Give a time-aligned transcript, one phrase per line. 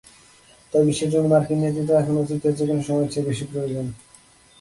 [0.73, 3.85] তাই বিশ্বের জন্য মার্কিন নেতৃত্ব এখন অতীতের যেকোনো সময়ের চেয়ে বেশি প্রয়োজন।